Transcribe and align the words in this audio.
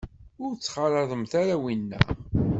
Ur 0.43 0.51
ttxalaḍemt 0.53 1.31
ara 1.41 1.55
winna. 1.63 1.99